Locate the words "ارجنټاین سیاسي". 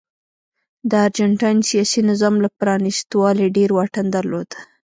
1.05-2.01